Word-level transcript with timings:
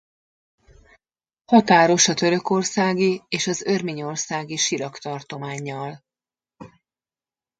Határos 1.45 2.07
a 2.07 2.13
törökországi 2.13 3.21
és 3.27 3.47
az 3.47 3.61
örményországi 3.61 4.55
Sirak 4.57 4.97
tartománnyal. 4.97 6.03